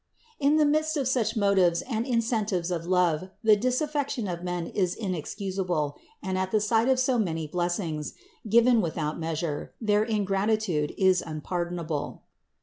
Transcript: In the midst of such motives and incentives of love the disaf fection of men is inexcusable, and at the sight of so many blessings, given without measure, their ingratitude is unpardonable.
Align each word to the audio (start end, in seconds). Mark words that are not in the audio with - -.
In 0.39 0.57
the 0.57 0.65
midst 0.65 0.97
of 0.97 1.07
such 1.07 1.37
motives 1.37 1.83
and 1.83 2.07
incentives 2.07 2.71
of 2.71 2.87
love 2.87 3.29
the 3.43 3.55
disaf 3.55 3.89
fection 3.91 4.27
of 4.27 4.43
men 4.43 4.65
is 4.65 4.95
inexcusable, 4.95 5.95
and 6.23 6.39
at 6.39 6.49
the 6.49 6.59
sight 6.59 6.89
of 6.89 6.99
so 6.99 7.19
many 7.19 7.45
blessings, 7.45 8.15
given 8.49 8.81
without 8.81 9.19
measure, 9.19 9.73
their 9.79 10.03
ingratitude 10.03 10.95
is 10.97 11.21
unpardonable. 11.21 12.23